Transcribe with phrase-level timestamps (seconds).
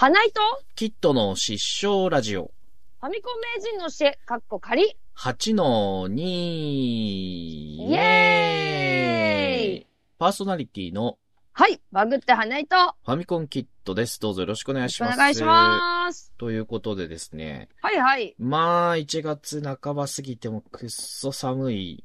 [0.00, 0.40] 花井と、
[0.76, 2.52] キットの失笑ラジオ。
[3.00, 4.96] ファミコン名人の教え、かっこ仮。
[5.16, 6.14] 8の2。
[6.14, 11.18] イエーイパーソナリティの
[11.52, 14.20] はい、バグって花井と、よファミコンキットです。
[14.20, 15.16] どうぞよろしくお願いろします。
[15.16, 16.32] 願いします。
[16.38, 17.68] ということでですね。
[17.82, 18.36] はいはい。
[18.38, 22.04] まあ、1月半ば過ぎてもくっそ寒い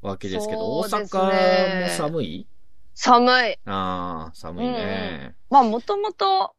[0.00, 1.00] わけですけど、ね阪
[1.82, 2.46] も寒い？
[2.94, 3.58] 寒い。
[3.64, 5.34] ああ、寒いね。
[5.50, 6.52] まあ、もともと、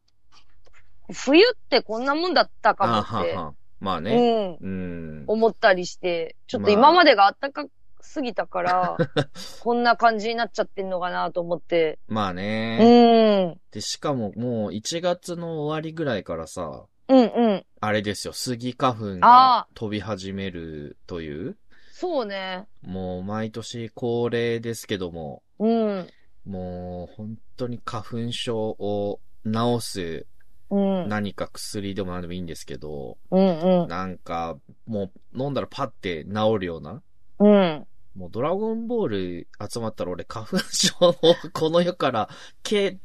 [1.12, 3.54] 冬ってこんなもんだったかもあって、はは。
[3.80, 4.56] まあね。
[4.60, 5.24] うん、うん。
[5.26, 7.64] 思ったりして、ちょっとまあ今までが暖か
[8.00, 8.96] すぎたから、
[9.60, 11.98] こんな感じになっちゃってんのかなと思って。
[12.08, 13.46] まあうね。
[13.46, 13.60] ん。
[13.70, 17.66] で、しかももう1月の終わりぐらいからさ、うんうん。
[17.80, 21.56] あれですよ、スギ花粉あが飛び始めるという、
[21.92, 22.66] そうね。
[22.82, 26.08] もう毎年恒例ですけども、うん。
[26.44, 30.26] もう本当に花粉症を治す
[30.70, 31.08] うん。
[31.08, 33.88] 何か薬でも何でもいいんですけど、うんうん。
[33.88, 37.02] なんかもう飲んだらパッて治るような、
[37.40, 37.86] うん。
[38.14, 41.14] もうドラゴンボール集まったら俺花粉症の
[41.52, 42.28] この世から、
[42.64, 42.98] け、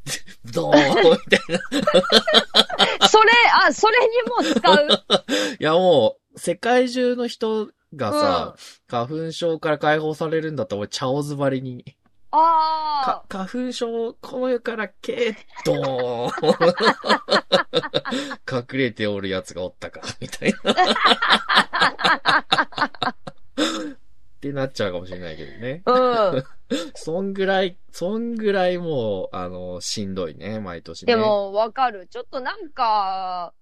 [0.52, 0.91] どうみたい
[1.50, 1.59] な。
[3.08, 3.30] それ、
[3.67, 4.88] あ、それにも使う？
[5.59, 8.56] いやもう、世界中の人がさ、
[8.88, 11.95] 花粉症から解放されるんだったら俺、チャオズ張りに。
[12.36, 16.31] あか、花粉症、この世からけっと、
[18.52, 20.72] 隠れておるやつがおったか、みたいな。
[20.72, 20.75] っ
[24.42, 25.84] てなっちゃうかもしれないけどね。
[25.86, 26.31] あ。
[26.31, 26.44] うん。
[26.95, 31.14] そんぐらい、そんぐらいもう、あの、しんどいね、毎年ね。
[31.14, 32.08] で、も、わかる。
[32.08, 33.53] ちょっとなんか、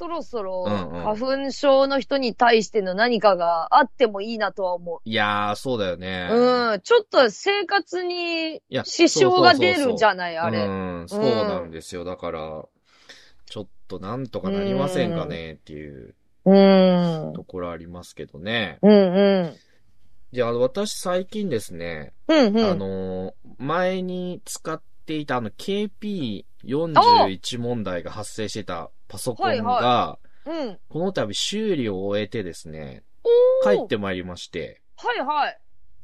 [0.00, 6.30] そろそろうんうん、花粉症の人に対しての何かがあってもいいなとは思いやー、そうだよね。
[6.32, 6.36] う。
[6.72, 6.80] うん。
[6.80, 10.60] ちょっと生活に支障が出るじゃん、ない、あれ。
[10.60, 10.70] う
[11.02, 12.04] ん、そうなんですよ。
[12.04, 12.64] だから、
[13.44, 16.14] ちょっとなんとかなりませんかねっていう
[16.46, 17.34] うん。
[17.34, 18.78] ところありますけどね。
[18.80, 18.94] うんう
[19.48, 19.54] ん。
[20.32, 22.70] じゃあ、私最近ですね、うんうん。
[22.70, 30.78] あのー、前に使っていたあの KP41 問題が発生してたパソコンが、はいうん。
[30.88, 33.02] この度修理を終えてですね、
[33.64, 35.58] 帰ってまいりまして、はいはい。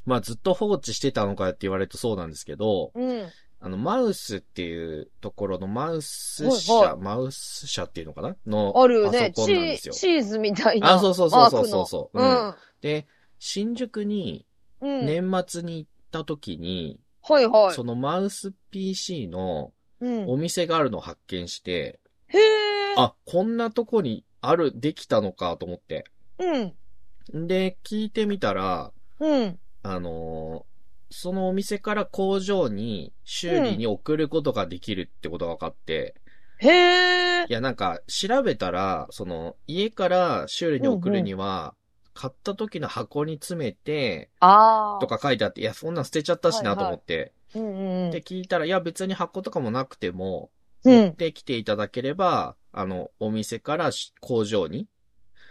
[0.04, 3.28] まあずっと放置してたのかって言われるとそうなんですけど、うん。
[3.58, 8.36] あの、マウスっていうところのマウスはい社、はいマウス社っていうのかな？
[8.46, 9.32] のあるね。
[9.34, 9.94] パソコンなんですチよ。
[9.94, 10.92] チーズみたいな。
[10.92, 13.06] あそうそうそうそうそうそうマークで、
[13.38, 14.44] 新宿に。
[14.82, 17.74] 年末に行った時に、はいはい。
[17.74, 20.28] そのマウス PC のうん。
[20.28, 22.65] お店があるのを発見して、へえ。
[22.96, 26.04] あ、こんなとこにある、できたのかと思って。
[26.38, 27.46] うん。
[27.46, 29.58] で、聞いてみたら、うん。
[29.82, 30.76] あのー
[31.08, 36.16] そのお店から工場に修理に送ることができるってことが分かって、
[36.58, 37.52] へえい。
[37.52, 41.74] や、なんか、調べたら、その、家から修理に送るには、
[42.14, 45.00] 買った時の箱に詰めて、ああ。
[45.00, 47.32] とか書いてあって、いや、そんなん捨てちゃったしなと思って。
[47.54, 50.50] うんうんで、聞いたら、いや、別に箱とかもなくても、
[50.84, 50.92] うん。
[50.92, 54.86] 持ってきていただければ、あの、お店からし工場に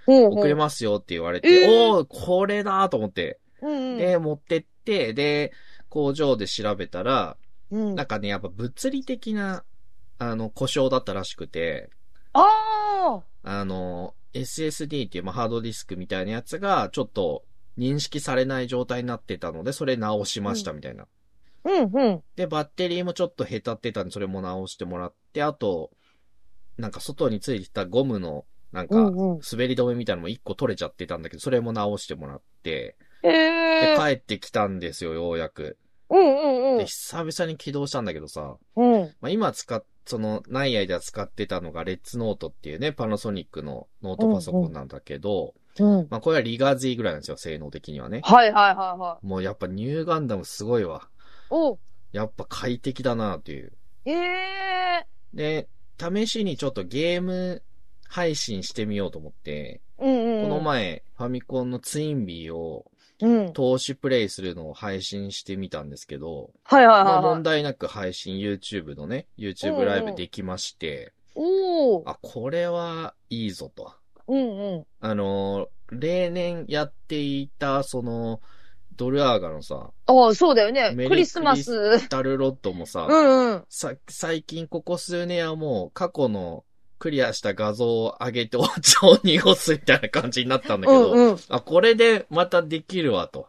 [0.07, 0.25] うん。
[0.27, 3.39] 送れますよって言われて、えーおー、これだと思って。
[3.61, 3.97] うんうん。
[3.97, 5.51] で、持ってって、で、
[5.89, 7.37] 工場で調べたら、
[7.71, 7.95] うん。
[7.95, 9.63] なんかね、やっぱ物理的な、
[10.19, 11.89] あの、故障だったらしくて、
[12.33, 17.43] ああの、SSD っていう、まあ、ハードディスクみたいなやつが、ちょっと
[17.77, 21.03] 認識されない状態になってたので、それ直しましたみたいな。
[21.03, 21.07] あ。
[21.63, 22.23] うんうん。
[22.35, 25.89] で、バッテリーもちょっとへたってたんで、それも直してもらって、あと、
[26.77, 29.39] なんか外についてたゴムの、なんか、うんうん。
[29.49, 33.97] 滑り止めみたいなのも一個取れちゃってたんだけど、それも直してもらって、へで、え。
[33.97, 35.77] 帰ってきたんですよ、ようやく。
[36.09, 36.85] うんうんうで、ん。
[36.85, 39.01] 久々に起動したんだけどさ、うん。
[39.21, 46.07] まあ、今使っ、その、ない間使ってたのが、レッツノートっていうね、パナソニックのノートパソコンなんだけど、うん。
[46.09, 48.21] まあ、これはリガー Z ぐらいなんですよ、性能的にはね。
[48.23, 49.25] はいはいはいはい。
[49.25, 51.09] もうやっぱニューガンダムすごいわ。
[51.49, 51.77] お
[52.11, 53.73] やっぱ快適だなっていう。
[54.05, 55.07] へえ。
[55.33, 55.67] で、
[55.99, 57.61] 試しにちょっとゲーム
[58.07, 60.43] 配信してみようと思って、うんうん。
[60.43, 62.85] この前、ファミコンのツインビーを
[63.21, 63.53] うん。
[63.53, 67.35] 投資プレイするのを配信してみたんですけど、はいはいまあはいはい。
[67.35, 72.03] 問題なく配信 YouTube のね、YouTube ライブできまして、おお。
[72.05, 73.93] あ、これはいいぞと。
[74.27, 74.85] うんうん。
[74.99, 78.41] あのー、例年やっていた、その、
[78.97, 80.91] ドルアーガのさ、ああ、そうだよね。
[80.91, 82.07] メリークリスマス。
[82.09, 83.63] ダルロットもさ、うんうん。
[83.69, 86.63] さ、最近ここ数年はもう過去の
[86.99, 91.37] クリアした画像を上げてお茶を濁すみたいな感じになったんだけど、うんうん。
[91.49, 93.47] あ、これでまたできるわと。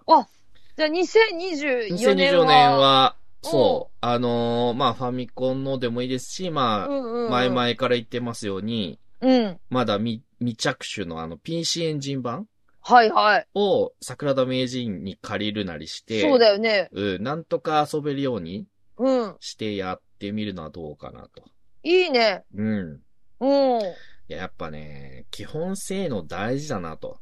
[0.76, 2.12] じゃあ2024年は。
[2.12, 3.96] 2024年は、そう。
[4.00, 7.30] あのーまあ、ファミコンのでもいいですし、まあ、うんうんうん。
[7.30, 9.58] 前々から言ってますように、うん。
[9.70, 12.46] まだ未未着手のあの PC エンジン版
[12.88, 13.46] はいはい。
[13.54, 16.88] を桜田名人に借りるなりして、そうだよね。
[16.92, 19.36] うん、なんとか遊べるようにうん。
[19.40, 21.42] してやってみるのはどうかなと。
[21.82, 22.44] いいね。
[22.54, 23.00] うん。
[23.40, 23.80] うん。
[23.80, 23.84] い
[24.28, 27.18] や、やっぱね、基本性能大事だなと。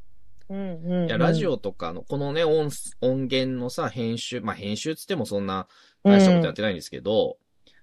[0.49, 1.07] うんうん。
[1.07, 2.69] いや、ラジオ、オとかの、このね、音、
[3.01, 5.67] 音源のさ、編集、まあ、編集つってもそんな
[6.03, 7.37] 大したことやってないんですけど、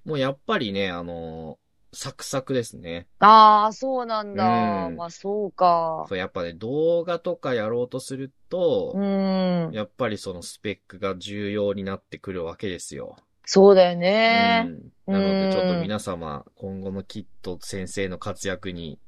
[0.04, 1.61] もうやっぱりね、あのー
[1.94, 3.06] サクサクですね。
[3.18, 4.86] ああ、そうなんだ。
[4.86, 6.06] うんまあ、そうか。
[6.08, 9.70] そうやっぱね、動画とかやろうとすると、うん。
[9.72, 13.16] やっぱりそのスペックが重要になってくるわけですよ。
[13.44, 14.64] そうだよね。
[15.06, 15.12] うん。
[15.12, 18.98] なので、うんちょっと皆様、今後のキット先生の活躍に、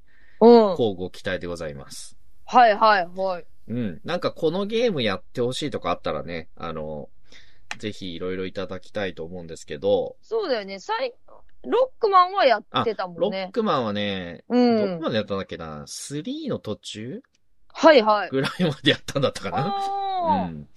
[0.41, 0.51] うん。
[0.71, 2.19] 交互期待でございます。
[2.45, 3.47] はいはいはい。
[3.69, 4.01] うん。
[4.05, 7.09] なんかこのゲームやってほしいとかあったらね、あの、
[7.79, 10.79] ぜひいろいろいただきたいと思うんですけど、そうだよね。
[10.79, 11.15] さい、
[11.67, 13.51] ロックマンはやってたもロッんね。
[13.53, 15.01] クマンはね、うどこん。
[15.01, 17.23] までやったんだっけな ?3 の途中？
[17.69, 18.29] はいはい。
[18.31, 19.67] ぐらいまでやったんだったかな？
[19.67, 20.69] うあん。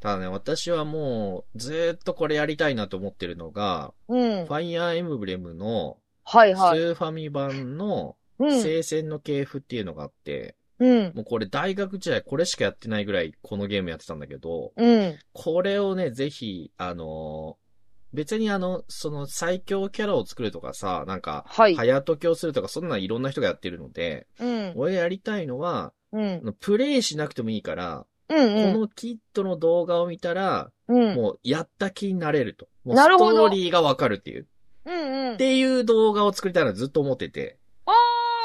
[0.00, 3.92] ただね、私はもう、ずーっとこれやりたいなと思ってるのが、あ。
[4.08, 4.52] うんフ。
[4.52, 6.78] ァイアーエムブレムの、スはいはい。
[6.78, 8.62] ーファミ版の、うん。
[8.62, 11.12] 聖戦の系譜っていうのがあって、うん。
[11.16, 15.18] もうこれ大学時代これしかやってないぐらいこのゲームやってたんだけど、うん。
[15.32, 17.67] これをね、ぜひ、あのー
[18.12, 21.74] 別にあの、その最強キャラを作るとかさ、なんか、はい。
[21.74, 24.72] 早解きをするとか、そんなんいろんな人がやってるので、うん。
[24.76, 26.56] 俺やりたいのは、うん。
[26.60, 28.72] プレイしなくてもいいから、うん。
[28.72, 31.14] このキットの動画を見たら、うん。
[31.16, 32.68] もうやった気になれると。
[32.84, 34.46] もうなるほどストーリーがわかるっていう。
[34.86, 35.34] うんうん。
[35.34, 37.57] っていう動画を作りたいなとずっと思ってて。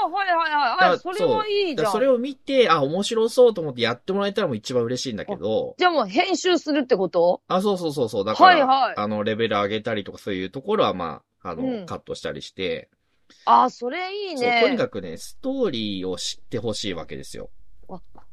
[0.04, 1.00] ああ、はいはいはい。
[1.00, 1.92] それはいいじゃん。
[1.92, 7.42] それを見て、あ、面白そうと思ってやってもらえたらもう一番嬉しいんだけど、じゃあもう編集するってこと？
[7.48, 8.26] あ、そうそうそうそう。
[8.26, 12.90] だから、はいはいあの、レベル上げたりとかそういうところは、まあ、あの、うんカットしたりして、
[13.46, 14.62] ああ、それいいね。
[14.64, 17.50] とにかくね、ストーリーを知ってほしいわけですよ。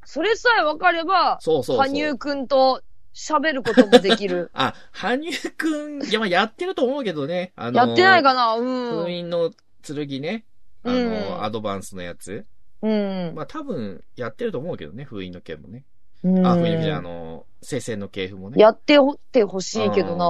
[0.05, 1.87] それさえ分かれば、そうそうそう。。
[1.87, 2.83] 羽生くんと
[3.15, 7.53] 喋ることもできる あ、羽生くん、いや、まあ、やってると思うけどね。
[7.57, 8.55] あの、やってないかな？
[8.55, 9.05] うん。
[9.05, 9.51] 封印の
[9.83, 10.45] 剣ね。
[10.83, 12.47] あの、うんアドバンスのやつ。
[12.83, 13.33] うん。
[13.35, 15.85] まあ、多分、やってると思うけどね、封印の剣もね。
[16.23, 18.61] うんあ、封印の剣じゃないあの、聖戦の系譜もね。
[18.61, 20.27] やってほってほしいけどうんな。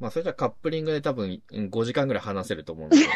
[0.00, 3.08] まあ、それじゃカップリングで多分うん5時間ぐらい話せると思うんですよ。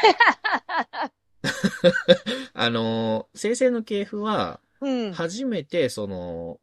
[2.54, 5.12] あの、聖戦の系譜は、うん。
[5.12, 6.60] 初めて、その、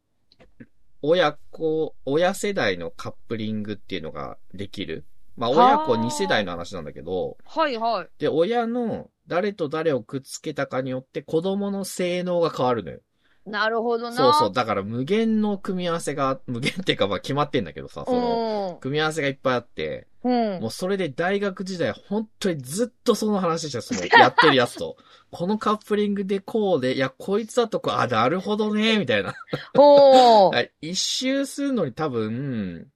[1.02, 5.04] 親子、親世代のカップリングっていうのができる。
[5.36, 8.08] まあ、親子2世代の話なんだけど、はいはい。
[8.18, 13.00] で、親の誰と誰をくっつけたかによって子供の性能が変わるのよ。
[13.46, 14.16] なるほどな。
[14.16, 14.52] そうそう。
[14.52, 20.54] だから無限の組み合わせが、無限っていうかまあ決まってんだけどさ、その、組み合わせがいっぱいあって、うん。
[20.54, 20.60] うん。
[20.62, 24.96] もうそれで大学時代本当にずっとその話してた、そ のやってるやつと。
[25.30, 29.34] このカップリングでこうで、いや、こいつだとこう、あ、なるほどね、みたいな。
[29.78, 32.88] お 一周するのに多分、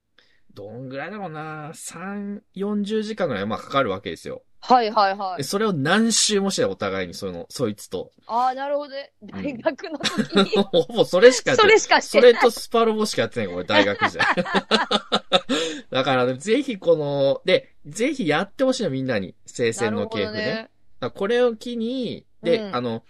[0.53, 4.43] どんぐらいだろうな、3、40時間ぐらいまあかかるわけですよ。
[4.63, 5.37] はいはいはい。
[5.37, 8.11] でそれを何周もしてお互いに、その、そいつと。
[8.27, 9.11] ああ、なるほどね。
[9.23, 12.31] 大学の時に、 ほぼそれしかそれしかしてない。
[12.31, 14.27] それとスパロボしかやってないから、俺大学時代。
[15.89, 19.35] だからね、ぜひこの、で、ぜひやってほしいの、みんなに。
[19.45, 20.45] 聖戦の系譜ね。
[20.45, 20.69] だか
[21.07, 23.03] らこれを機に、で、うんあの、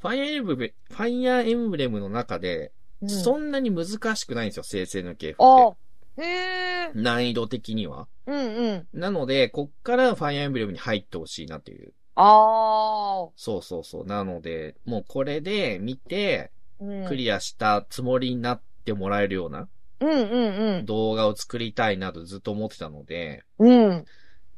[0.00, 2.72] ファイアーエムブレファイアーエムブレムの中で、
[3.02, 5.78] うんそんなに難しくないんですよ、聖戦の系譜あって。
[6.18, 6.22] あ。
[6.22, 6.90] へえ。
[6.94, 8.08] 難易度的には。
[8.26, 8.88] うんうん。
[8.92, 11.92] なので、こっからファイアーエムブレムに入ってほしいなっていう。
[12.16, 13.30] ああ。
[13.36, 14.06] そうそうそう。
[14.06, 17.06] なので、もうこれで見て、うん。
[17.06, 19.68] クリアしたつもりになってもらえるような
[20.00, 23.88] うんうん動画を作りたいなとずっと思ってたので、うん。
[23.88, 24.04] うん。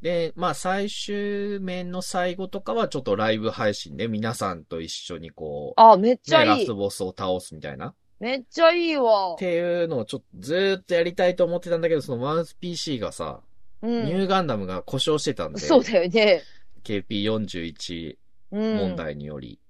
[0.03, 6.75] で、まあ最終面の最後とかはちょっとライブ配信で皆さんと一緒にこう、ああ、めっちゃね、ラいいス。
[6.75, 7.95] ボスを倒すみたいな。
[8.21, 9.37] っめっちゃいいわ。
[9.39, 13.41] ていうのをちょっとずーっとやりたいと思ってたんだけど、そのマウス PC がさ、
[13.83, 14.05] うん。
[14.07, 16.43] ニューガンダムが故障してたんで、そうだよね。
[16.85, 18.17] KP41
[18.53, 18.77] うん。
[18.77, 18.97] 問。
[18.97, 19.61] 題により。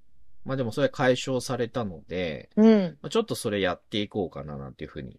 [0.45, 2.99] まあでもそれ解消されたので、うん。
[3.03, 5.19] まあちょっとそれやっていこうかななんていうふうに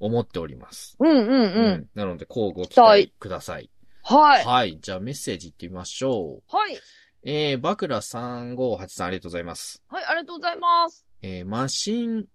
[0.00, 0.96] 思っております。
[0.98, 1.88] うんうんうん。
[1.94, 3.70] なので、交互期待ください。
[4.02, 4.44] はい。
[4.44, 4.78] はい。
[4.80, 6.56] じゃあメッセージいってみましょう。
[6.56, 6.78] はい。
[7.24, 9.82] えー、バクラ358さんありがとうございます。
[9.88, 11.04] はい、ありがとうございます。
[11.22, 12.26] えー、マシン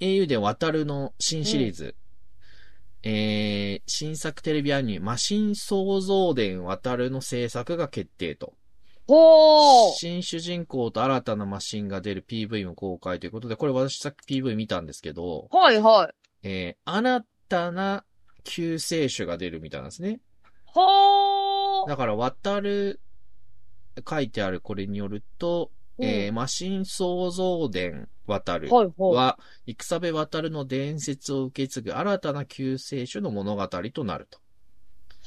[0.00, 1.96] 英雄伝渡るの新シリーズ。
[3.02, 8.54] えー、新作テレビアニメ、マシン創造伝渡るの制作が決定と。
[9.08, 9.92] ほー。
[9.94, 16.48] 新主人公と新たなマシンが出る PV も公開ということで、これ私さっき PV 見たんですけど、はいはい。
[16.48, 18.04] えー、新たな
[18.44, 20.20] 救世主が出るみたいなんですね。
[20.74, 21.90] はあ。
[21.90, 23.00] だから、渡る、
[24.08, 29.14] 書いてあるこれによると、えー、マシン創造伝渡るはいはい。
[29.14, 34.38] は、戦部渡るの伝説を受け継ぐ新たな救世主の物語となると。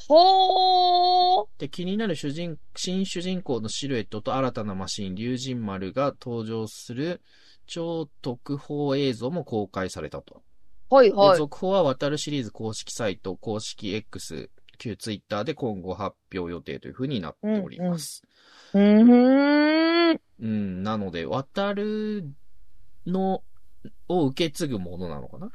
[0.09, 7.21] はで、気になる主人、新主人公のシルエットと新たなマシン、竜神丸が登場する
[7.67, 10.41] 超特報映像も公開されたと。
[10.89, 10.95] あ。
[10.95, 11.37] はいではい。
[11.37, 18.23] 続報は渡るシリーズ公式サイト、公式 X、旧ツイッターで今後発表予定というふうになっております。
[18.73, 20.21] うーん。
[20.39, 22.27] うん、なので、渡る
[23.05, 23.43] の、
[24.07, 25.51] を受け継ぐものなのかな？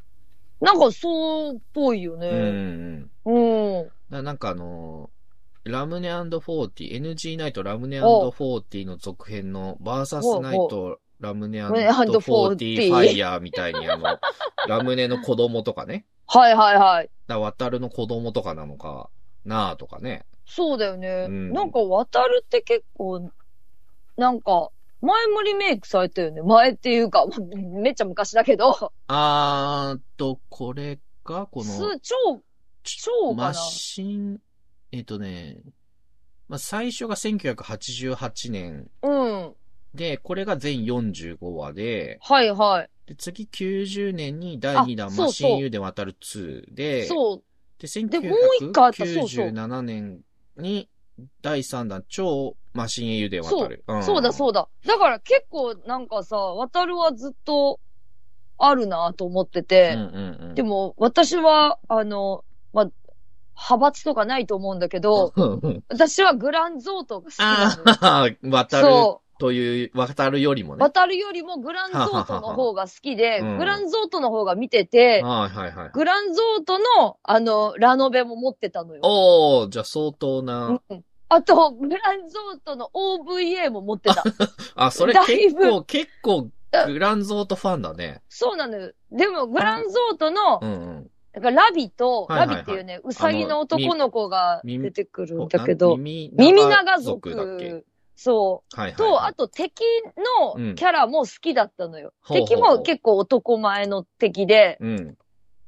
[0.61, 2.51] なんかそうっぽいようん、うね。
[2.51, 3.11] ん。
[3.25, 3.91] うん。
[4.09, 5.17] ななんかあのー
[5.71, 14.21] ラムネ &40、NG ナイトラムネ &40 の続編のバーサスナイトラムネ &40 40ファイヤーみたいにあの、
[14.69, 16.07] ラムネの子供とかね。
[16.29, 17.11] はいはいはい。
[17.27, 19.11] だ渡るの子供とかなのか
[19.45, 20.25] なあとかね。
[20.47, 21.27] そうだよね。
[21.29, 23.33] うんなんか渡るって結構、
[24.17, 24.71] なんか、
[25.07, 26.43] 前もリメイクされたよね。
[26.43, 32.43] 前っていうか、 めっちゃ昔だけど、あーっと、これが、この、す超、
[32.83, 33.55] 超かマな。
[33.55, 34.41] シン、
[34.93, 35.59] えっ、とね、
[36.49, 39.55] まあ、最初が1988年うん。
[39.95, 42.91] で、これが全45話で、はいはい。
[43.07, 47.43] で次90年に第2弾マシン U で渡る2で、そう。
[47.79, 50.21] で、でもう一個あったそうそう1997年
[50.57, 50.89] に
[51.43, 53.85] 第3弾超マシン U で渡る。
[53.93, 54.69] んそうだそうだ。
[54.87, 57.81] だから結構なんかさ、渡るはずっと
[58.59, 60.55] あるなと思ってて、うんうんうん。
[60.55, 62.91] でも私は、あの、まあ、
[63.57, 67.83] 派閥とかないと思うんだけど、うん、私はグランゾートが好きなのよ。
[67.87, 70.77] ああ、渡るそという、渡るよりもう。
[70.77, 70.85] ね。
[70.85, 75.91] 渡るよりもグランゾートの方が好きで、うんグランゾートの方が見てて、はいはいはい。
[75.93, 79.01] グランゾートの、あの、ラノベも持ってたのよ。
[79.03, 80.81] おー、じゃあ相当な。
[80.89, 84.23] うんあと、グランゾートの OVA も持ってた。
[84.77, 86.51] あ、それ結構、結構、
[86.87, 88.23] グランゾートファンだね。
[88.29, 88.93] そうなのよ。
[89.11, 91.11] でも、グランゾートのう、んうん。
[91.33, 97.85] だからラビと、はいはいはいラビっていうね、うさぎの男の子がみ出てくるんだけど、耳耳長族だっけ？
[98.17, 98.65] 族、そ。
[98.75, 99.11] はいうはいはい。
[99.13, 99.83] と、あと敵
[100.55, 102.13] のキャラも好きだったのよ。
[102.23, 105.19] ほうほう敵も結構男前の敵で、うん。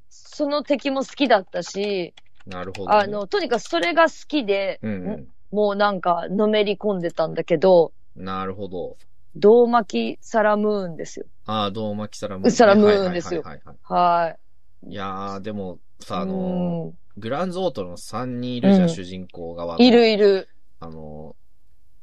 [0.09, 2.15] その敵も好きだったし、
[2.47, 2.97] なるほど、ね。
[2.97, 8.25] あ、の、とにかくそれが好きで、うんもうなんか、のめり込んでたんだけど、うん。
[8.25, 8.99] なるほど。
[9.35, 11.27] 胴巻きサラムーンですよ。
[11.47, 14.37] ああ、どうまきサラムーンね、サラムーンですよはいはいはいはいは
[14.87, 14.91] い。
[14.91, 20.09] いやー、でも、さ、あうのんー、グランゾートの3人いるじゃん、うん主人公側のいる。
[20.11, 20.49] いる。
[20.81, 21.48] あのー、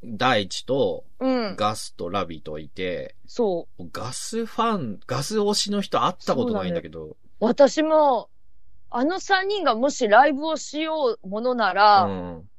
[0.05, 1.55] 大地とうん。
[1.55, 7.15] ガスとラビといて、そガスファン、ガス推しの人会ったことないんだけど、う。
[7.39, 8.29] 私も、
[8.89, 12.49] あの三人がもしライブをしようものなら、うん。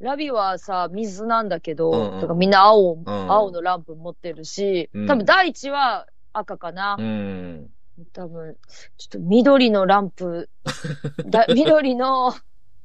[0.00, 6.96] ラビはさ、水なんだけど、うんうんとかみんな青、ん青のランプ持ってるし、うん多分第一は赤かな。
[6.98, 7.70] うん。
[8.12, 8.56] 多分、
[8.96, 10.48] ちょっと緑のランプ、
[11.26, 12.32] だ 緑の、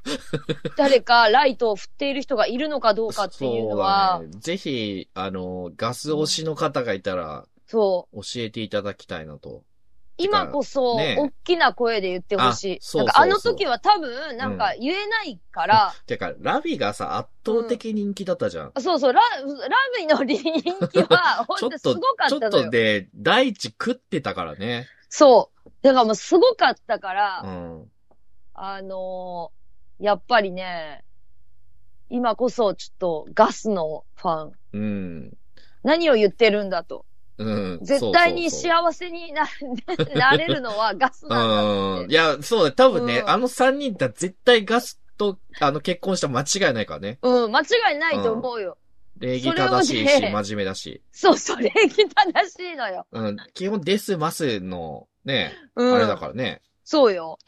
[0.77, 4.29] 誰かライトを振っている人がいるのかどうかっていうのは、ね。
[4.39, 8.21] ぜひ、あの、ガス推しの方がいたら、そう。
[8.21, 9.63] 教えていただきたいなと。
[10.17, 12.77] 今こそ、ね大きな声で言ってほしい。
[12.77, 18.71] あそうあの時は多分、なんか言えないから、 てか、ラビがさ、圧倒的人気だったじゃん。
[18.79, 21.07] そうそう、ラ、ラビの人気は、 ちょっ
[21.47, 22.63] 本当すごかと、ちょっったのよ。
[22.65, 24.88] とで、大地食ってたからね。
[25.09, 25.69] そう。
[25.81, 27.91] だからもうすごかったから、うん。
[28.53, 29.64] あのー
[29.99, 31.03] やっぱりね、
[32.09, 35.37] 今こそちょっとガスのファン、うん。
[35.83, 37.05] 何を言ってるんだと。
[37.37, 37.79] うん。
[37.81, 39.47] 絶対に幸せにな
[40.15, 42.05] なれるのはガスなんだうん。
[42.05, 42.13] って。
[42.13, 47.19] いや、そうだ、多分ね、うんあの三人だ絶対ガスと、あの、結婚したら間違いないからね。
[47.21, 48.77] うん、間違いないと思うよ。
[49.17, 51.01] 礼儀正しいし、ね真面目だし。
[51.11, 53.05] そうそう、礼儀正しいのよ。
[53.11, 53.37] うん。
[53.53, 55.95] 基本デスマスの、ね、うん。
[55.95, 56.61] あれだからね。
[56.83, 57.39] そうよ。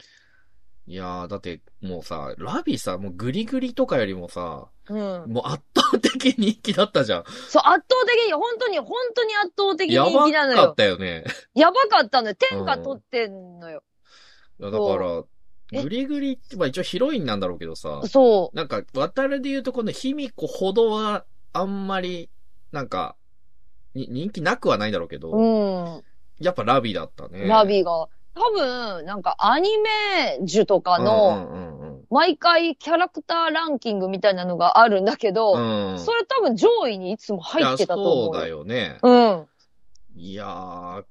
[0.88, 4.96] いやー、だって、もうさ、ラビさ、もうグリグリとかよりもさ、うん。
[5.30, 7.24] もう圧倒的人気だったじゃん。
[7.26, 10.74] そう、圧倒的に、本当に、本当に圧倒的や人ばかっ気なのよ。
[10.74, 11.24] たよね。
[11.54, 12.34] やばかったのよ。
[12.34, 13.82] 天下取ってんのよ。
[14.60, 15.24] いやだから、
[15.72, 15.82] え？
[15.82, 22.30] グリグリって、まあ一応ヒロインなんだろうけどさ、そなんか、渡るで言うとこの卑弥呼ほどは、あんまり、
[22.72, 23.14] なんか、
[23.94, 25.36] に人気なくはないんだろうけど、う。
[25.36, 26.02] うん。
[26.40, 27.46] やっぱラビだったね。
[27.46, 28.08] ラビが。
[28.38, 35.92] 多分、なんかアニメ樹とかの、毎回キャラクターランキングみたいなのがあるんだけど、うん。
[35.92, 35.98] うん。
[35.98, 38.34] それ多分上位にいつも入ってたと思う。
[38.34, 38.98] そうだよね。
[39.02, 39.46] うん。
[40.16, 41.04] いやー、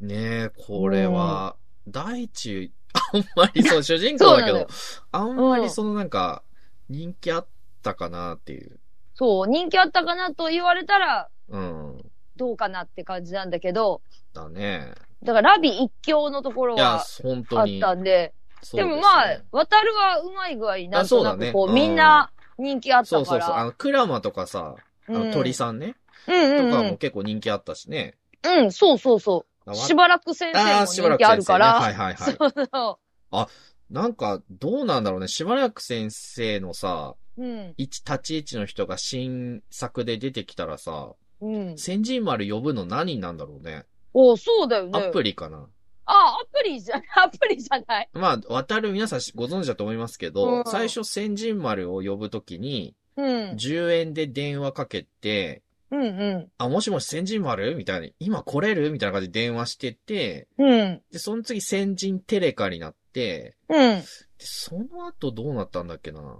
[0.00, 1.56] ねえ、これは、
[1.86, 4.66] 大地、あんまりそう、主人公だけど
[5.12, 6.42] あんまりそのなんか、
[6.88, 7.46] 人気あっ
[7.82, 8.78] たかなっていう。
[9.14, 12.10] そう、人気あったかなと言われたら、うん。
[12.36, 14.02] どうかなって感じなんだけど、
[14.34, 14.92] だね。
[15.22, 17.64] だからラビ一強のところは、本あ。
[17.64, 18.34] ったんで、
[18.72, 23.24] でもまあ、渡るはうまい具合になんとあそうだねなくこう、うんみんな人気あったから。
[23.24, 23.56] そうそうそう。
[23.56, 24.74] あの、クラマとかさ、
[25.08, 25.96] あの、鳥さんね。
[26.26, 26.96] うんうんとかもうん。
[26.98, 28.16] 結構人気あったしね。
[28.44, 29.74] うん、そうそうそう。
[29.74, 31.74] しばらく先生もああ、しばらく人気あるから。
[31.74, 32.34] はいはいはい。
[32.34, 33.48] そうそ
[33.90, 35.28] なんか、どうなんだろうね。
[35.28, 37.42] しばらく先生のさ、う。
[37.42, 37.74] うん。
[37.78, 41.78] 立ち位置の人が新作で出てきたらさ、うん。
[41.78, 43.84] 先人丸呼ぶの何になんだろうね。
[44.20, 44.98] おそうだよね。
[45.08, 45.68] アプリかな。
[46.06, 48.08] あ、アプリじゃ、 アプリじゃない？
[48.14, 53.26] まあ、渡る皆さんご存知だと思いますけど、うん最初先人丸を呼ぶときに、うん。
[53.52, 57.74] 10円で電話かけて、うんうあ、もしもし先人丸？
[57.76, 58.90] みたいな、今来れる？
[58.90, 60.62] みたいな感じで電話してて、ん。
[60.62, 61.02] うん。
[61.12, 64.00] で、その次先人テレカになって、うん。
[64.00, 64.04] で
[64.38, 66.36] その後どうなったんだっけな？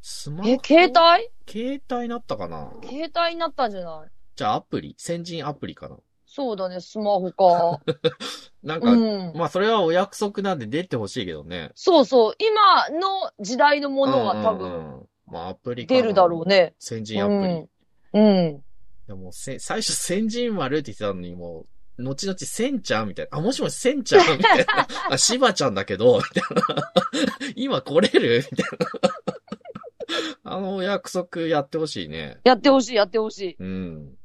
[0.00, 0.48] スマホ？
[0.48, 1.28] え、携帯？
[1.48, 2.72] 携帯になったかな？
[2.84, 4.10] 携帯になったんじゃない？
[4.36, 4.94] じゃあアプリ？
[4.98, 5.96] 先人アプリかな？
[6.34, 7.78] そうだね、スマホか。
[8.64, 9.32] なんか、うん。
[9.36, 11.70] まあそれはお約束なんで出てほしいけどね。
[11.74, 12.34] そうそう。
[12.38, 16.74] 今の時代のものは多分うんうんうんまあアプリかな出るだろうね。
[16.78, 17.54] 先人アプリ。
[17.54, 17.68] い
[18.14, 18.20] う
[18.54, 18.64] ん。
[19.08, 21.66] やもうせ最初先人丸って言ってたのにも
[21.98, 23.36] う、後々せんちゃんみたいな。
[23.36, 24.64] あ、もしもしせんちゃんみたいな。
[25.12, 26.92] あ、しばちゃんだけど、みたいな。
[27.56, 28.78] 今来れるみたい
[30.44, 30.54] な。
[30.54, 32.38] あのお約束やってほしいね。
[32.44, 33.56] やってほしい、やってほしい。
[33.58, 34.16] うん。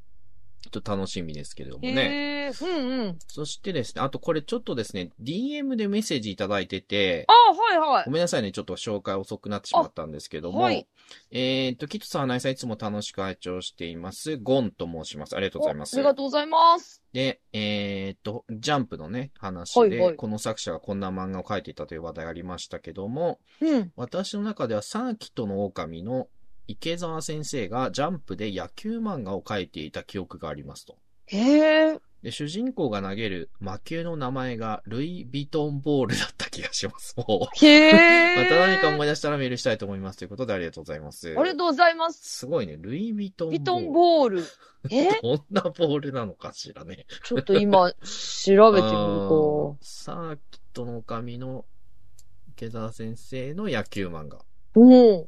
[0.70, 1.92] ちょっと楽しみですけれどもね。
[1.92, 3.20] へえ、うんうん。
[3.28, 8.12] そしてですね、あとこれちょっとですね、DM でメッセージいただいててあ、、はいはいご。
[8.12, 10.88] めんなさいね、ちょっと紹介遅くなってしまったんですけども、はい
[11.32, 14.38] えっと、キットさん、ナイさんいつも楽しく拝聴しています。
[14.38, 15.36] ゴンと申します。
[15.36, 15.96] ありがとうございます。
[15.96, 17.04] ありがとうございます。
[17.14, 23.92] で、えっと、ジャンプのね、話で、はいはいこの作者がこんな漫画を描いていたという話題がありましたけども、うん。
[23.96, 26.28] 私の中ではサーキットの狼の
[26.68, 30.98] 池澤先生がジャンプで野球漫画を描いていた記憶がありますと。
[31.28, 32.00] へえ。
[32.24, 37.16] で、主人公が投げる魔球の名前がルイ・ヴィトンボールだった気がします。
[37.18, 37.66] もう。
[37.66, 38.36] へえ。
[38.44, 40.20] また何か思い出したらメールしたいと思います。
[40.20, 41.28] ということでありがとうございます。
[41.38, 42.40] ありがとうございます。
[42.40, 42.78] すごいね。
[42.80, 43.60] ルイ・ヴィトンボール。
[43.60, 44.44] ビトンボール。
[44.90, 45.10] え？
[45.22, 47.06] どんなボールなのかしらね。
[47.24, 49.76] ちょっと今、調べてみる あかー。
[49.82, 51.66] サーキットの神の
[52.50, 54.40] 池澤先生の野球漫画。
[54.76, 55.28] うん。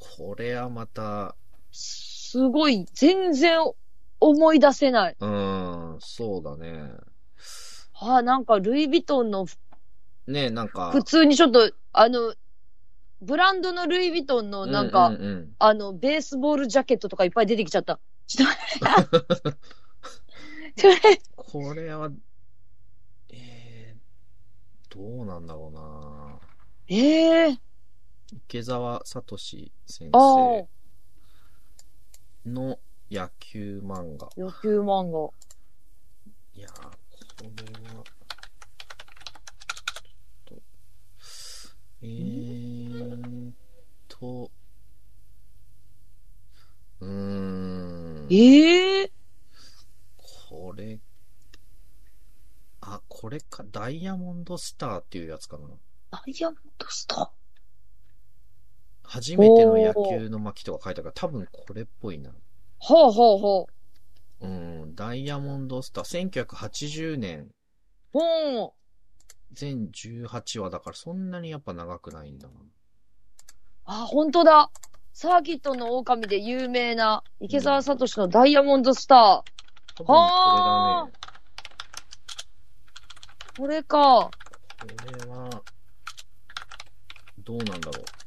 [0.00, 1.34] これはまた、
[1.72, 3.58] すごい、全然
[4.20, 5.16] 思い出せない。
[5.18, 6.92] うーん、そうだね。
[7.94, 9.46] あ、なんか、ルイ・ヴィトンの、
[10.28, 10.92] ねなんか。
[10.92, 12.34] 普通にちょっと、あの、
[13.20, 17.98] ブランドのルイ・ヴィトンのなんか、うんうんうんあの、ベースボールジャケットとかいっぱい出てきちゃった。
[18.28, 19.16] ちょっと待
[19.50, 21.20] って。
[21.34, 22.10] これは、
[23.30, 26.38] えー、どうなんだろうな
[26.86, 27.58] ええ
[28.32, 29.70] 池澤聡先
[30.12, 30.68] あ生あ、
[32.46, 32.78] の
[33.10, 34.28] 野球漫画。
[34.36, 35.30] 野球漫画。
[36.54, 36.72] いやー、
[37.36, 38.04] これは、
[40.44, 40.62] ちょっと、
[42.02, 43.54] えーっ
[44.08, 44.50] と、
[47.00, 49.12] うーん、ええ
[50.16, 51.00] これ、
[52.80, 55.68] あ、これか、ダイヤモンドスターっていうやつかな。
[56.10, 57.37] ダイヤモンドスター？
[59.08, 62.30] 初めての野球の巻とか書いたから、多分これっぽいな。
[62.76, 63.66] ほうほうほ
[64.42, 64.46] う。
[64.46, 67.48] うん、ダイヤモンドスター、1980年、
[68.12, 68.72] ほう。
[69.52, 72.54] 全18話だからそんなにやっぱ長くないんだな。
[73.86, 74.70] あ、本当だ。
[75.14, 79.42] サーキットの狼で有名な池澤聡のダイヤモンドスタ
[79.96, 83.58] 多分こはー。
[83.58, 84.30] これか。
[84.86, 85.18] れだね。
[85.18, 85.62] これは、
[87.38, 88.17] どうなんだろう。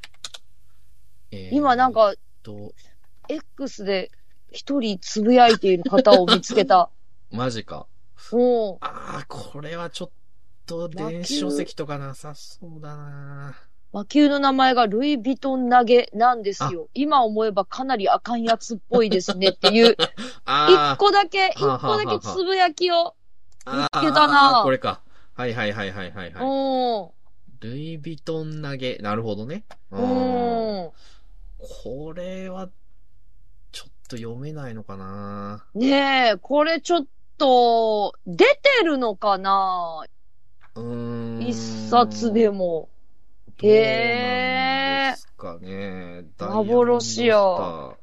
[1.31, 2.13] えー今なん、か、
[2.43, 2.73] と、
[3.27, 4.11] X で
[4.51, 6.89] 一人つぶやいている方を見つけた。
[7.31, 7.87] マジか。
[8.33, 10.09] おうああ、これはちょっ
[10.65, 13.55] と電子書籍とかなさそうだな。
[13.91, 16.87] 魔球の名前がルイ・ヴィトン投げなんですよ。
[16.93, 19.97] 今思えばかなりあかんやつっぽいですねっていう、
[20.45, 23.15] あ一個だけ、一個だけつぶやきを。
[23.65, 25.01] あ、見つけたなこれか。
[25.33, 26.43] はいはいはいはいはいはい。
[27.59, 28.97] ルイ・ヴィトン投げ。
[28.97, 29.65] なるほどね。
[29.91, 30.91] うん
[31.61, 32.69] これは、
[33.71, 35.65] ちょっと読めないのかな。
[35.75, 37.05] ねえ、これちょっ
[37.37, 40.03] と、出てるのかな？
[40.75, 41.41] うーん。
[41.41, 41.53] 一
[41.89, 42.89] 冊でも。
[43.57, 46.23] どうなんですかね。
[46.37, 47.95] 幻よダイヤモンドスター。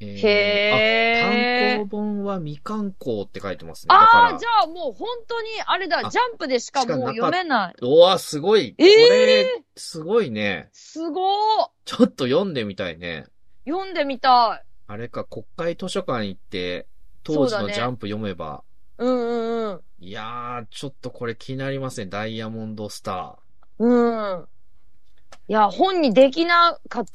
[0.00, 1.34] えーへーあ、単
[1.82, 1.88] ね。
[1.90, 3.94] 本は未刊行って書いてますね。
[3.94, 7.74] ああ、らじゃあもう本当に、あれだ、あジャンプでしかもう読めない。
[7.80, 8.70] うわ、すごい。
[8.70, 10.68] こええれ、すごいね。
[10.72, 13.26] すごーちょっと読んでみたいね。
[13.66, 14.66] 読んでみたい。
[14.86, 16.86] あれか、国会図書館行って、
[17.24, 18.62] 当時のジャンプ読めば。
[18.98, 19.80] うんうんうん。
[20.00, 22.06] いやー、ちょっとこれ気になりますね。
[22.06, 23.38] ダイヤモンドスタ
[23.78, 24.48] うん。
[25.48, 27.10] いや、本にできなかった。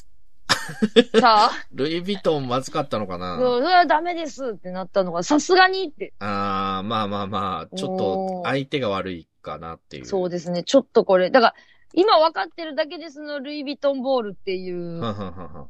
[0.53, 1.49] ー。
[1.73, 3.37] ルイ・ヴィトンまずかったのかな？
[3.37, 6.13] そうそれはダメですってなったのが、さすがにって。
[6.19, 10.05] あー、まあまあまあ、ちょっと相手が悪いかなっていう。
[10.05, 10.63] そうですね。
[10.63, 11.29] ちょっとこれ。
[11.29, 11.55] だから、
[11.93, 14.99] 今分かってるだけですの、ルイ・ヴィトンボールっていう。
[14.99, 15.67] はんはん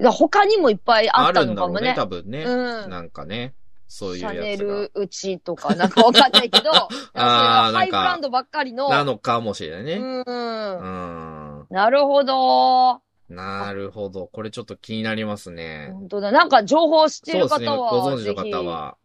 [0.00, 2.22] は他にもいっぱいああったるんだろうね、のかもね。
[2.22, 2.44] 多分ね。
[2.44, 2.90] うん。
[2.90, 3.54] なんかね。
[3.88, 4.56] そういうシャネ。
[4.56, 6.70] ルうちとか、なんかわかんないけど、
[7.12, 8.88] あーハイブランドばっかりの。
[8.88, 9.96] なのかもしれないね。
[9.96, 10.22] うん。
[10.26, 11.66] うん。
[11.68, 13.02] なるほど。
[13.34, 14.26] なるほど。
[14.26, 15.90] これちょっと気になりますね。
[15.92, 16.32] 本当だ。
[16.32, 17.76] なんか情報知ってるそうですね。
[17.76, 18.96] 方は、ご存知の方は。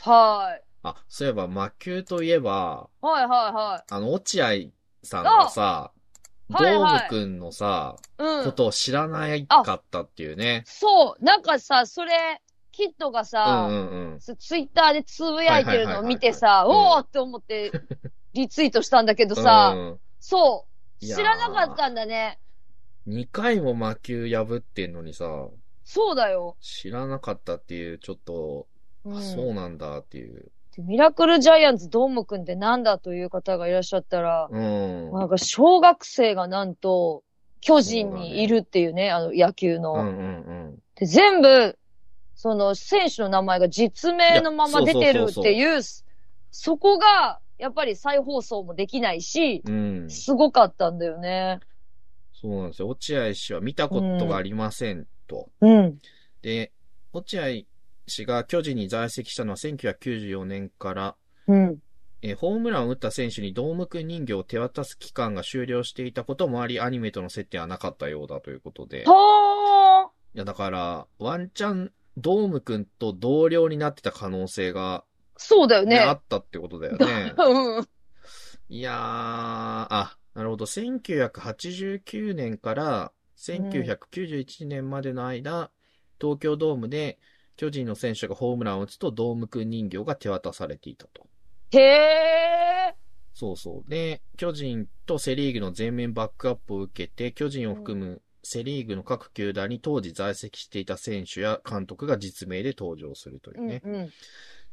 [0.00, 0.62] はい。
[0.82, 4.46] あ、そういえば、魔球といえば、はいはいはあの、落合
[5.02, 5.92] さんがさ、
[6.50, 8.22] ドームくんのさ、い。
[8.22, 8.44] うん。
[8.44, 10.62] ことを知らないかったっていうね。
[10.66, 11.24] そう。
[11.24, 12.40] なんかさ、それ、
[12.72, 14.18] キッドがうさ、んうんうん。
[14.18, 17.72] ツツイッターでつぶやいてるのを見てさ、おーって思って、
[18.34, 20.66] リツイートしたんだけどさ、うんそ
[21.00, 21.04] う。
[21.04, 22.38] 知らなかったんだね。
[23.08, 25.48] 2回も魔球破ってんのにさ、
[25.84, 26.56] そうだよ。
[26.60, 28.66] 知らなかったっていう、ちょっと、
[29.04, 30.50] うんあそうなんだっていう。
[30.76, 35.12] でミラクルジャイアンツドームくんってなんだという方がいらっしゃったら、うん。
[35.12, 37.22] なんか小学生がなんと、
[37.60, 39.94] 巨人にいるっていうね、あの野球の。
[39.94, 40.10] うんうんう
[40.72, 40.82] ん。
[40.96, 41.78] で、全部、
[42.34, 45.80] その選手の名前が実名のまま出てるっていう、
[46.50, 50.10] そこが、やっぱり再放送もできないし、うん。
[50.10, 51.60] すごかったんだよね。
[52.46, 52.88] そうなんですよ。
[52.88, 55.50] 落合氏は見たことがありませんと。
[55.60, 55.98] うん。
[56.42, 56.72] で、
[57.12, 57.64] 落合
[58.06, 61.16] 氏が巨人に在籍したのは1994年から、
[61.48, 61.78] うん。
[62.22, 69.02] えーホームランを打った選手にドームくん人形を手渡す期間が終了していたこともあり、アニメとの接点はなかったようだということで。
[69.02, 76.12] いはや、だから、ワンチャン、ドームくんと同僚になってた可能性が、ーそうだよねあね。
[76.14, 77.34] ったってことだよね。
[77.38, 77.88] うん。
[78.68, 80.66] いやー、あ、なるほど。
[80.66, 85.70] 1989年から1991年までの間、
[86.20, 87.18] 東京ドームで
[87.56, 91.26] 巨人の選手がホームランを打つとドームくん人形が手渡されていたと。
[91.72, 92.94] へえ。
[93.32, 93.90] そうそう。
[93.90, 103.80] で、巨人とセリーグの全面バックアップを受けて、巨人を含むセリーグの各球団に当時在籍していた選手や監督が実名で登場するというね。
[103.82, 104.12] うんうん。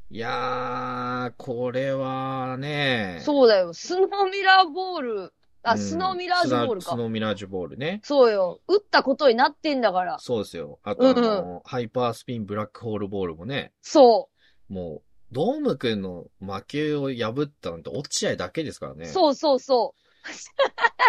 [0.09, 3.73] いやー、これはね、そうだよ。
[3.73, 5.33] スノーミラーボール。
[5.63, 6.95] あ、うんスノーミラージュボールスか。
[6.95, 8.01] ノーミラージュボールね。
[8.03, 8.59] そうよ。
[8.67, 10.19] 打ったことになってんだから。
[10.19, 10.79] そうですよ。
[10.83, 14.29] あとあの、ハイパースピンブラックホールボールもね、そ
[14.69, 19.05] もう、ドームくんの魔球を破ったなんて落合だけですからね。
[19.05, 19.07] う。
[19.07, 19.95] そうそうそ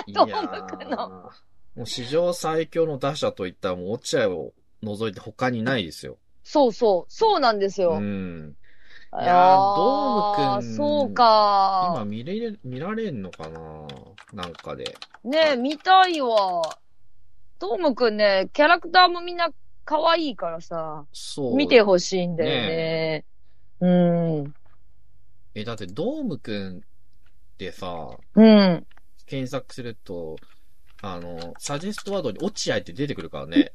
[0.07, 1.31] いやードームくんの
[1.77, 6.15] もう史上最強の打者といったらもう落合を除いて他にないですよ。
[6.15, 6.17] う。
[6.45, 7.13] そうそう。
[7.13, 7.95] そうなんですよ。
[7.95, 8.57] うん。
[9.17, 12.05] あいやードームくんそう今か。
[12.05, 13.87] 見れる、見られんのかな？
[14.33, 14.97] なんかで。
[15.23, 16.63] ねえ、見たいわ。
[17.61, 19.51] トームくんね、キャラクターもみんな
[19.85, 21.55] 可愛いからさ、そう。
[21.55, 23.25] 見てほしいんだよね。
[23.81, 24.55] うん。
[25.55, 26.81] え、だってドームくんっ
[27.57, 28.87] てさ、うん。
[29.27, 30.37] 検索すると、
[31.07, 33.73] あの、サジェストワードに落合って出てくるからね。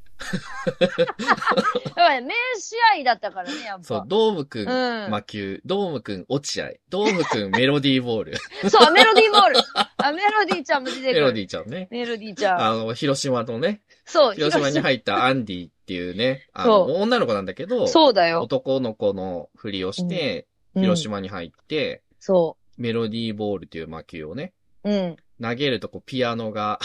[0.79, 3.83] やっぱり名試合だったからね、やっぱ。
[3.83, 8.37] そう、ドームくん、うん魔球、ドームくん、落合、ドームくん、メロディーボール。
[8.67, 9.59] そう、メロディーボール。
[9.97, 11.13] あ、メロディーちゃんも出てくる。
[11.13, 11.87] メロディーちゃんね。
[11.91, 12.61] メロディーちゃん。
[12.61, 18.41] あの、広島のね、そう、広島に入ったアンディっていうね、あの、そ女の子なんだけど、そうだよ。
[18.41, 24.91] 男の子のふりをして、うん広島に入って、そメロディーボールっていう魔球をね、う。
[24.91, 25.17] うん。
[25.41, 26.79] 投げるとこうピアノが、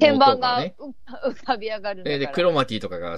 [0.00, 0.64] 鍵盤が
[1.26, 2.26] 浮かび上がるで、で。
[2.26, 3.16] クロマティとかが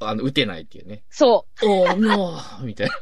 [0.00, 1.02] あの、打てないっていうね。
[1.10, 2.94] そおー、もう、みたいな。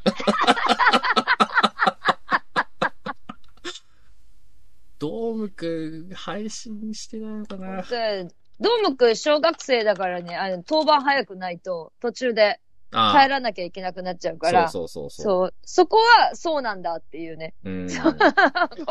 [4.99, 7.59] ドームくん、配信してないのかう。
[7.61, 8.29] なで
[8.61, 14.69] ドームくん小学生だからね、あの、当番早くないと、途中であ帰らなきゃいけなくなっちゃうから。
[14.69, 15.25] そうそうそうそう。
[15.25, 15.55] そう。
[15.63, 17.55] そこはそうなんだっていうね。
[17.65, 17.91] うん。
[17.91, 18.09] そこ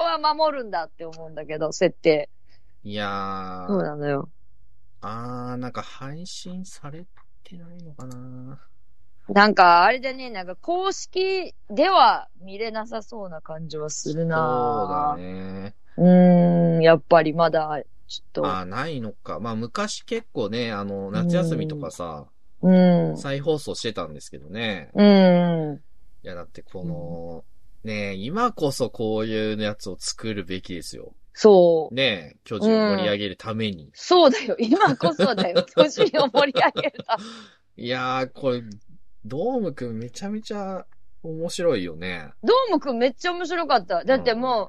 [0.01, 2.29] は守るんだって思うんだけど、設定。
[2.83, 3.07] いや
[3.67, 4.31] そうー、なのよ。
[5.01, 7.07] あー、なんか配信され
[7.43, 8.67] てないのかな
[9.29, 15.75] なんか、あれでね、なんか公式では見れなさそうな感じはするそうなだね。
[15.97, 18.43] うーん、やっぱりまだ、ちょっと。
[18.47, 19.39] あー、ないのか。
[19.39, 22.27] まあ、昔結構ね、あの、夏休みとかさ、
[22.61, 23.15] ううん。
[23.17, 24.91] 再放送してたんですけどね。
[24.93, 25.83] うん。
[26.23, 27.45] いや、だってこの、
[27.83, 31.15] ねえ、今こそこういうやつを作るべきですよ。
[31.39, 31.93] そう。
[31.93, 33.91] ねえ、巨人を盛り上げるために。
[33.93, 34.55] そうだよ。
[34.57, 35.63] 今こそだよ。
[35.77, 37.23] 巨人を盛り上げるため
[37.83, 38.63] いやー、これ、
[39.23, 40.87] ドームくんめちゃめちゃ
[41.21, 42.31] 面白いよね。
[42.43, 44.03] ドームくんめっちゃ面白かった。
[44.03, 44.67] だってもう、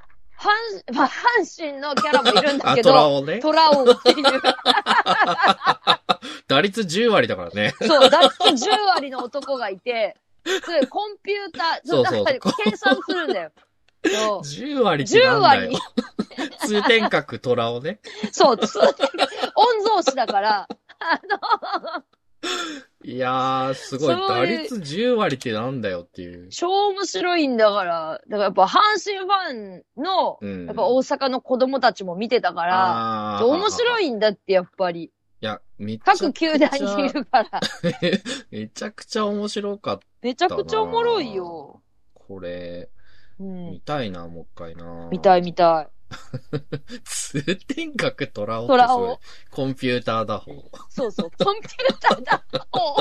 [0.93, 3.39] 阪、まあ、阪神のキャラもいるんだあ、けトラど、オね。
[3.39, 4.25] トラオっていう、
[6.49, 7.73] 打率10割だからね。
[7.81, 10.19] そう、打率10割の男がいて、
[10.63, 13.53] それコンピューター、そうそうだから計算するんだよ。
[14.05, 15.77] そう10割って10なんだよ割。
[16.67, 18.01] 通天閣トラオね。
[18.33, 18.85] そう、つ、御
[19.85, 20.69] 曹司だから、
[21.01, 22.05] あの、
[23.05, 24.17] いやー、すごい。
[24.17, 26.49] 打率10割ってなんだよっていう。
[26.51, 30.67] 超面白いんだから、だからやっぱ阪神ファンの、うん。
[30.67, 34.05] やっぱ大阪の子供たちも見てたから、面白い。
[34.05, 35.11] いいんだってやっぱり。
[35.41, 37.61] や、めちゃ各球団にいるから。
[38.51, 40.07] めちゃくちゃ面白かった。
[40.23, 41.81] めちゃくちゃおもろいよ。
[42.15, 42.91] これ、
[43.41, 43.81] うん見。
[43.81, 45.09] たいな、もう一回な。
[45.11, 45.89] 見たい見たい。
[47.05, 49.19] 通天閣トラオってトラオそれ
[49.51, 50.71] コンピューター打法。
[50.89, 51.31] そうそう。
[51.43, 52.45] コンピューターだ。
[52.73, 52.97] お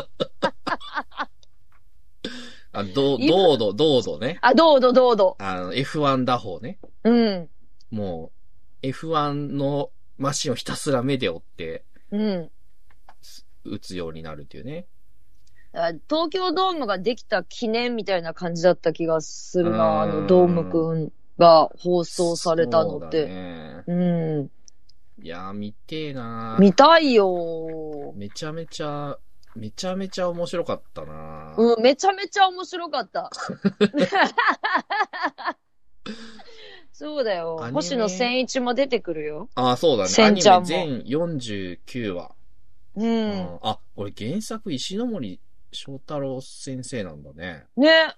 [2.73, 4.38] あ、どう、今どうど、どうどね。
[4.41, 5.36] あ、どうぞどうぞ。
[5.39, 6.80] あの、F1 打法ね。
[7.04, 7.50] うん。
[7.89, 8.32] も
[8.84, 12.52] う、F1 のマシンをひたすら目で追って、うん。
[13.63, 14.86] 打つようになるっていうね。
[15.78, 20.02] あ東京ドームができた記念みたいな感じだった気がするうんな。
[20.02, 23.12] あの、ドームくんが放送されたのっそう。
[23.12, 23.84] ね。
[23.86, 24.50] うん。
[25.22, 28.13] いやー、見てえな見たいよ。
[28.16, 29.20] めちゃめちゃ、
[29.56, 33.30] めちゃめちゃ面白かったなうん、めちゃめちゃ面白かった。
[36.92, 39.50] そうだよ星野千一も出てくるよ。
[39.54, 40.10] あ、そうだね。
[40.24, 42.32] アニメせんちゃんも全49話。
[42.96, 43.04] う。
[43.04, 45.40] うんんあ、これ原作石ノ森
[45.78, 47.66] 章太郎先生なんだね。
[47.76, 48.16] ね。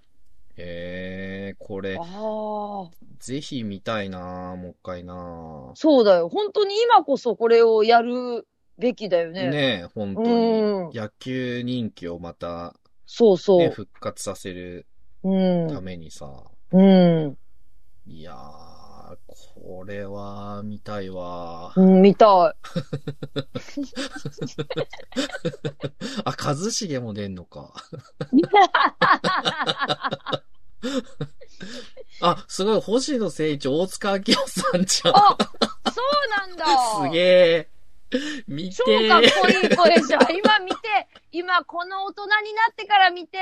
[0.56, 2.90] へえ、これあ、あ。
[3.20, 6.30] ぜひ見たいなもう一回なそうだよ。
[6.30, 9.50] 本当に今こそこれをやるべきだよね。
[9.50, 10.62] ねえ、本当うに。
[10.62, 10.90] ん。
[10.94, 12.72] 野球人気をまた、ね、
[13.06, 13.70] そうそう。
[13.70, 14.86] 復活させる
[15.24, 15.68] うん。
[15.70, 16.32] ためにさ。
[16.72, 17.38] うん。
[18.06, 18.69] いやー、
[19.70, 21.74] これは見たいわ。
[21.76, 22.56] うん、見た
[26.26, 27.72] あ、一茂も出んのか。
[28.34, 28.42] い。
[32.22, 35.16] あ、すごい、星野誠一、大塚明夫さんじゃん。
[35.16, 35.38] あ、
[35.94, 36.66] そうなんだ。
[37.06, 37.70] すげえ。
[38.48, 40.22] 見超てかっこいい声じゃん。
[40.36, 43.38] 今見て、今この大人になってから見て、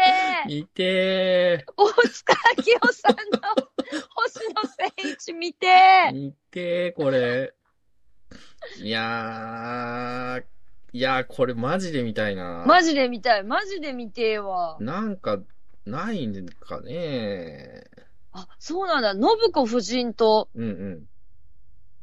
[0.45, 3.39] 見て大塚明夫さんの
[4.15, 5.67] 星野誠一見て、
[6.13, 7.53] 見てこれ。
[8.81, 10.43] いやー、
[10.91, 12.63] いやー、これマジで見たいな。
[12.67, 13.43] マジで見たい。
[13.43, 14.77] マジで見てえわ。
[14.81, 15.39] なんか、
[15.85, 17.85] ないんかね。
[18.33, 19.13] あ、そうなんだ。
[19.13, 21.07] 信子夫人とうんうん。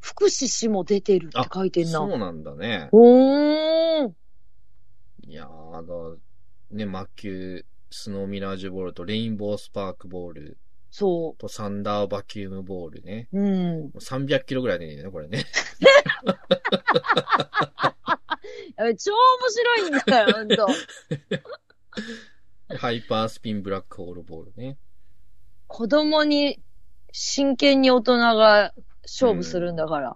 [0.05, 1.91] 福士氏も出てるって書いてんな。
[1.93, 2.89] そうなんだね。
[2.91, 4.11] おー。
[5.23, 6.17] いやーだ、
[6.69, 10.59] ね、魔球、スノーミラージュボールとレインボースパークボール
[10.91, 13.29] そとサンダーバキュームボールね。
[13.33, 13.39] う。
[13.39, 13.45] うん。
[13.85, 15.43] もう300キロぐらいでね、これね。
[18.77, 20.67] え超面白いんだから、ほんと。
[22.77, 24.77] ハイパースピンブラックホールボールね。
[25.65, 26.61] 子供に
[27.11, 28.71] 真剣に大人が
[29.05, 30.15] 勝負するんだから。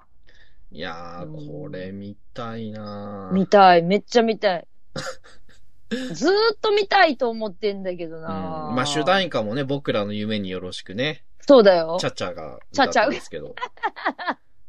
[0.72, 3.84] いやうんー、これ見たいなー見たい。
[3.84, 4.68] めっちゃ見たい。
[6.14, 12.06] ずーっと見たいと思ってんだけどうん、な、まあ主題歌もね、僕らの夢によろしくね、そうだよチ。
[12.06, 13.56] ャチャが歌ったんですけど。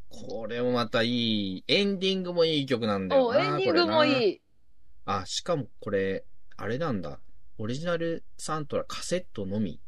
[0.08, 1.08] これもまたい
[1.58, 3.40] い、エンディングもいい曲なんだよおな。
[3.40, 4.40] エンディングもいい。
[5.04, 5.20] な。
[5.20, 6.24] あ、しかもこれ、
[6.56, 7.20] あれなんだ。
[7.58, 9.78] オリジナルサントラカセットのみ。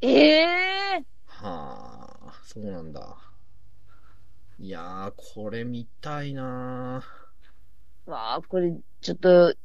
[0.00, 3.16] ええはあ、そうなんだ。
[4.62, 8.10] いやー、これ見たいなー。
[8.10, 9.56] わあ、これ、ちょっと、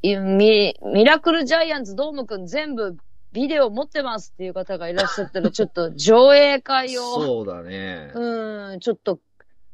[0.00, 2.96] いミ、ミラクルジャイアンツドームくん全部
[3.32, 8.12] ビデオ持ってますっていう方がいらっしゃったら、ちょっと上映会を、そうだね。
[8.14, 9.20] うん、ちょっと、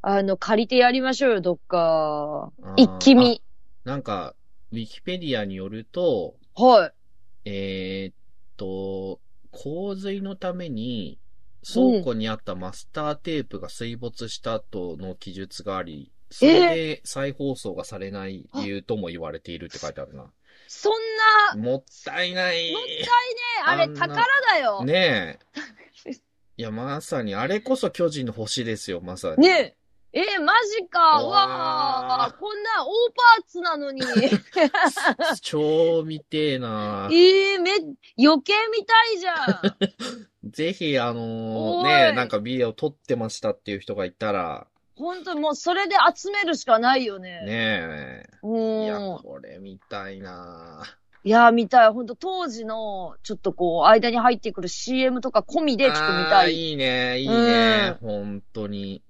[0.03, 2.51] あの、借りてやりましょうよ、どっか。
[2.77, 3.41] 一気見。
[3.85, 4.35] あなんか、
[4.73, 6.93] ウィキペディアによると、は
[7.45, 7.49] い。
[7.49, 8.15] えーっ
[8.57, 9.21] と、
[9.53, 11.21] 洪水のために、
[11.67, 20.31] 倉庫にあったマスターテープが水没した後の記述があり、それで再放送がされない理由とも言われているって書いてあるな。
[20.69, 20.93] そん
[21.55, 22.73] な、もったいない。
[22.73, 23.07] もったいね
[23.61, 24.85] え、あれ宝だよ。
[24.85, 25.39] ね
[26.07, 26.13] え。
[26.59, 29.47] いや、まさに、あれこそ巨人の星ですよ、まさに。
[29.47, 29.77] ねえ。
[30.13, 31.21] えー、マジか。
[31.21, 34.03] ううわあ、こんな大パーツなのに。
[35.43, 37.73] 超見てえなえー、め、
[38.19, 40.27] 余計見たいじゃん。
[40.51, 47.45] ぜひ、あのーね、なんかビデオ撮ってましたっていう人がいたら、本当にもうそれで集めるしかないよね。
[47.45, 48.85] ねうえ。
[48.85, 49.19] いや、ん。
[49.19, 50.83] これ見たいな
[51.23, 51.93] いや、見たい。
[51.93, 56.55] 本当当時の、ちょっとこう、間に入ってくる CM とか込みでちょっと見たい。
[56.55, 57.97] いいね、いいね。
[58.01, 58.95] 本当に。
[58.95, 59.03] い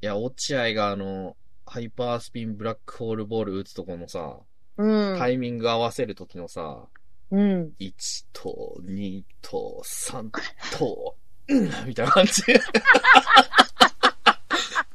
[0.00, 4.40] や、落合があの、ハイパースピンブラックホールボール打つとこのさ、
[4.76, 5.18] うん。
[5.18, 6.88] タイミング合わせるときのさ、
[7.34, 7.72] うん。
[7.80, 7.92] 1
[8.32, 10.30] と2と3
[10.78, 11.16] と、
[11.48, 12.42] うんみたいな感じ。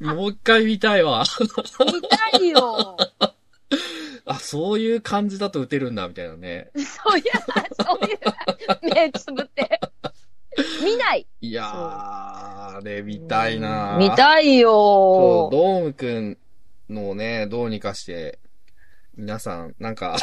[0.00, 1.22] もう一回見たいわ。
[1.80, 2.96] 見たいよ。
[4.24, 6.70] あ、そういう感じだと打てるんだ、みたいなね。
[6.76, 7.24] そういう、
[7.84, 9.78] そういう、目つぶって。
[10.82, 11.26] 見ない。
[11.42, 15.50] いやー、ね、見たいな見たいそう、よ。
[15.52, 16.38] ドームくん
[16.88, 18.38] のね、どうにかして、
[19.16, 20.16] 皆さん、なんか、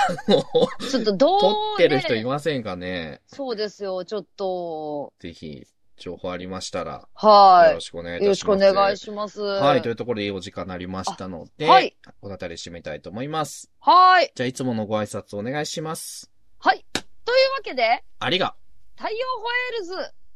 [0.89, 3.21] ちょっとどう、ね、撮ってる人いませんかね？
[3.27, 5.13] そうですよ、ちょっと。
[5.19, 8.23] ぜひ、情報ありましたら、よはろしくお願いいい。
[8.23, 8.57] よろしくお。
[8.57, 9.41] 願いします。
[9.41, 11.95] はい、というところでいいお時間になりましたので、はい。
[12.21, 13.71] おたたり締めたいと思います。
[13.79, 14.31] はい。
[14.35, 16.31] じゃあ、いつものご挨拶お願いします。
[16.59, 16.85] はい。
[17.25, 18.55] というわけで、ありが。
[18.95, 20.13] 太陽ホエールズ